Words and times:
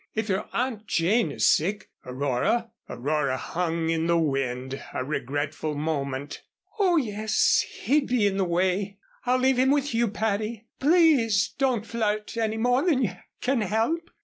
"If 0.15 0.29
your 0.29 0.47
aunt 0.51 0.87
Jane 0.87 1.31
is 1.31 1.47
sick, 1.47 1.91
Aurora" 2.05 2.71
Aurora 2.89 3.37
hung 3.37 3.89
in 3.91 4.07
the 4.07 4.17
wind 4.17 4.81
a 4.95 5.05
regretful 5.05 5.75
moment. 5.75 6.41
"Oh, 6.79 6.97
yes 6.97 7.63
he'd 7.83 8.07
be 8.07 8.25
in 8.25 8.37
the 8.37 8.43
way. 8.43 8.97
I'll 9.27 9.37
leave 9.37 9.59
him 9.59 9.69
with 9.69 9.93
you, 9.93 10.07
Patty. 10.07 10.65
Please 10.79 11.53
don't 11.55 11.85
flirt 11.85 12.35
any 12.35 12.57
more 12.57 12.83
than 12.83 13.03
you 13.03 13.13
can 13.41 13.61
help." 13.61 14.09